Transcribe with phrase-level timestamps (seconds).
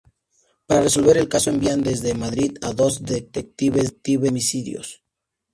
[0.65, 5.03] Para resolver el caso envían desde Madrid a dos detectives de homicidios.